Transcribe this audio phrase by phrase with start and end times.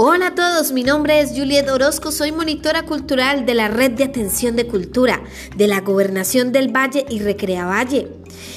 [0.00, 4.04] Hola a todos, mi nombre es Juliet Orozco, soy monitora cultural de la Red de
[4.04, 5.24] Atención de Cultura
[5.56, 8.06] de la Gobernación del Valle y Recrea Valle.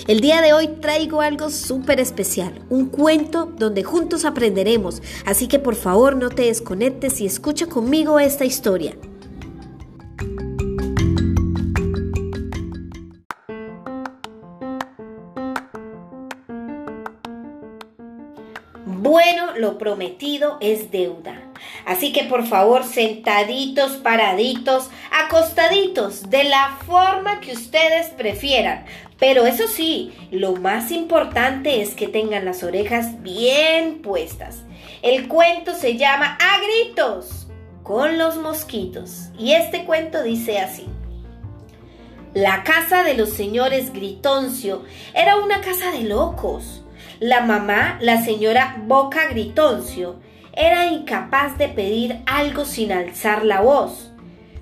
[0.08, 5.58] El día de hoy traigo algo súper especial, un cuento donde juntos aprenderemos, así que
[5.58, 8.96] por favor no te desconectes y escucha conmigo esta historia.
[18.86, 21.42] Bueno, lo prometido es deuda.
[21.86, 28.86] Así que por favor, sentaditos, paraditos, acostaditos, de la forma que ustedes prefieran.
[29.20, 34.64] Pero eso sí, lo más importante es que tengan las orejas bien puestas.
[35.04, 37.48] El cuento se llama A gritos
[37.84, 39.30] con los mosquitos.
[39.38, 40.91] Y este cuento dice así.
[42.34, 46.82] La casa de los señores Gritoncio era una casa de locos.
[47.20, 50.16] La mamá, la señora Boca Gritoncio,
[50.54, 54.14] era incapaz de pedir algo sin alzar la voz.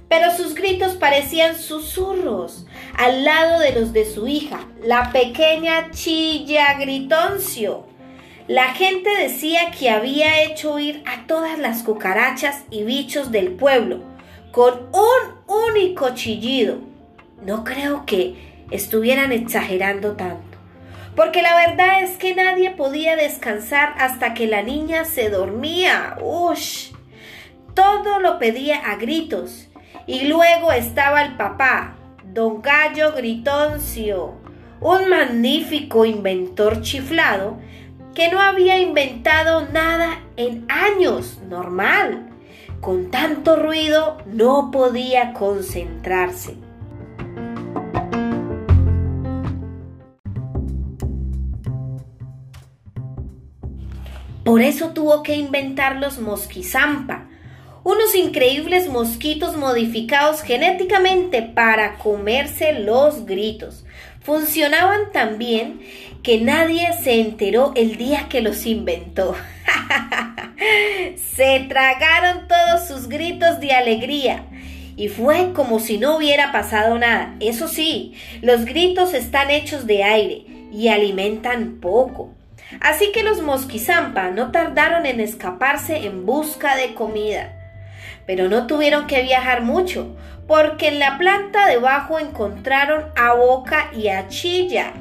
[0.07, 2.65] Pero sus gritos parecían susurros
[2.97, 7.85] al lado de los de su hija, la pequeña Chilla Gritoncio.
[8.47, 13.99] La gente decía que había hecho huir a todas las cucarachas y bichos del pueblo
[14.51, 15.35] con un
[15.69, 16.89] único chillido.
[17.45, 18.35] No creo que
[18.71, 20.49] estuvieran exagerando tanto
[21.19, 26.17] porque la verdad es que nadie podía descansar hasta que la niña se dormía.
[26.21, 26.91] ¡Ush!
[27.73, 29.67] Todo lo pedía a gritos.
[30.07, 34.35] Y luego estaba el papá, don Gallo Gritoncio,
[34.79, 37.57] un magnífico inventor chiflado
[38.15, 42.29] que no había inventado nada en años, normal.
[42.79, 46.68] Con tanto ruido no podía concentrarse.
[54.49, 57.27] Por eso tuvo que inventar los mosquizampa,
[57.83, 63.85] unos increíbles mosquitos modificados genéticamente para comerse los gritos.
[64.21, 65.81] Funcionaban tan bien
[66.23, 69.35] que nadie se enteró el día que los inventó.
[71.35, 74.45] se tragaron todos sus gritos de alegría.
[74.97, 77.35] Y fue como si no hubiera pasado nada.
[77.39, 82.33] Eso sí, los gritos están hechos de aire y alimentan poco.
[82.81, 87.55] Así que los mosquizampa no tardaron en escaparse en busca de comida.
[88.25, 90.15] Pero no tuvieron que viajar mucho,
[90.47, 94.93] porque en la planta debajo encontraron a Boca y a Chilla.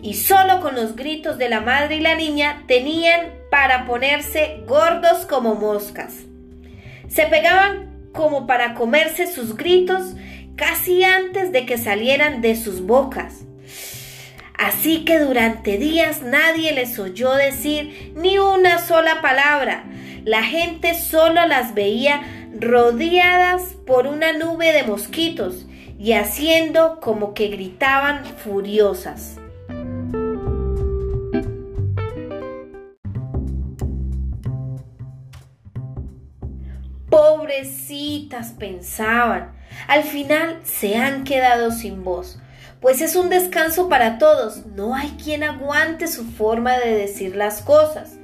[0.00, 5.26] Y solo con los gritos de la madre y la niña tenían para ponerse gordos
[5.26, 6.14] como moscas.
[7.08, 10.14] Se pegaban como para comerse sus gritos
[10.56, 13.44] casi antes de que salieran de sus bocas.
[14.62, 19.82] Así que durante días nadie les oyó decir ni una sola palabra.
[20.24, 22.22] La gente solo las veía
[22.60, 25.66] rodeadas por una nube de mosquitos
[25.98, 29.36] y haciendo como que gritaban furiosas.
[37.10, 39.56] Pobrecitas pensaban,
[39.88, 42.38] al final se han quedado sin voz
[42.82, 44.66] pues es un descanso para todos.
[44.66, 48.18] No hay quien aguante su forma de decir las cosas,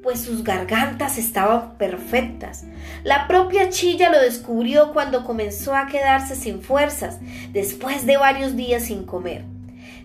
[0.00, 2.64] pues sus gargantas estaban perfectas.
[3.02, 7.18] La propia Chilla lo descubrió cuando comenzó a quedarse sin fuerzas,
[7.52, 9.44] después de varios días sin comer.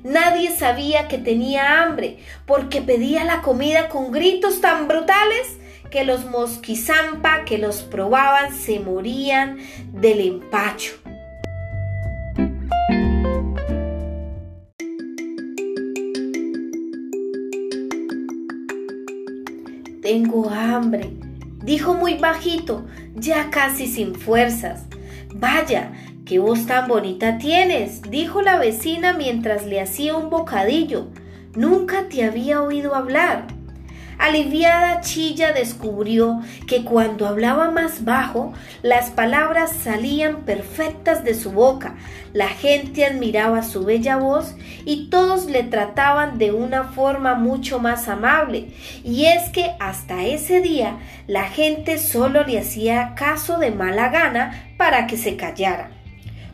[0.03, 2.17] Nadie sabía que tenía hambre,
[2.47, 5.59] porque pedía la comida con gritos tan brutales
[5.91, 9.59] que los mosquizampa que los probaban se morían
[9.91, 11.00] del empacho.
[20.11, 21.09] Tengo hambre,
[21.63, 22.83] dijo muy bajito,
[23.16, 24.83] ya casi sin fuerzas.
[25.33, 25.94] Vaya,
[26.25, 31.07] qué voz tan bonita tienes, dijo la vecina mientras le hacía un bocadillo.
[31.55, 33.47] Nunca te había oído hablar.
[34.22, 38.53] Aliviada, Chilla descubrió que cuando hablaba más bajo,
[38.84, 41.96] las palabras salían perfectas de su boca.
[42.32, 44.53] La gente admiraba su bella voz
[44.85, 48.68] y todos le trataban de una forma mucho más amable.
[49.03, 54.72] Y es que hasta ese día la gente solo le hacía caso de mala gana
[54.78, 55.90] para que se callara.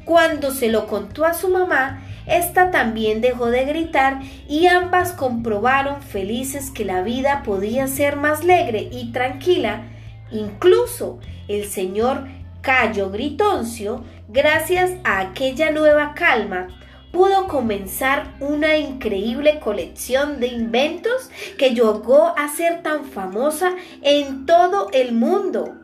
[0.05, 6.01] Cuando se lo contó a su mamá, esta también dejó de gritar y ambas comprobaron
[6.01, 9.83] felices que la vida podía ser más alegre y tranquila.
[10.31, 12.27] Incluso el señor
[12.61, 16.67] Cayo Gritoncio, gracias a aquella nueva calma,
[17.11, 23.71] pudo comenzar una increíble colección de inventos que llegó a ser tan famosa
[24.01, 25.75] en todo el mundo.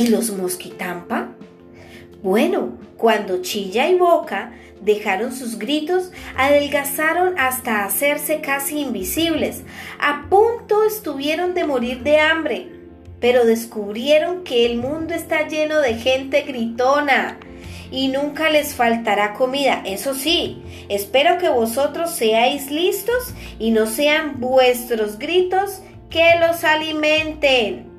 [0.00, 1.28] ¿Y los mosquitampa?
[2.22, 9.62] Bueno, cuando Chilla y Boca dejaron sus gritos, adelgazaron hasta hacerse casi invisibles.
[9.98, 12.68] A punto estuvieron de morir de hambre,
[13.20, 17.38] pero descubrieron que el mundo está lleno de gente gritona
[17.90, 19.82] y nunca les faltará comida.
[19.84, 27.89] Eso sí, espero que vosotros seáis listos y no sean vuestros gritos que los alimenten.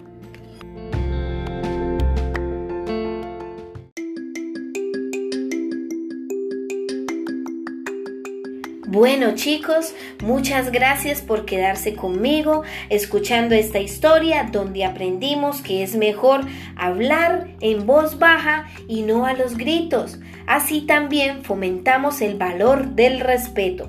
[8.92, 16.42] Bueno chicos, muchas gracias por quedarse conmigo escuchando esta historia donde aprendimos que es mejor
[16.76, 20.20] hablar en voz baja y no a los gritos.
[20.46, 23.88] Así también fomentamos el valor del respeto.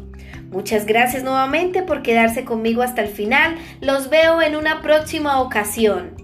[0.53, 3.57] Muchas gracias nuevamente por quedarse conmigo hasta el final.
[3.81, 6.22] Los veo en una próxima ocasión.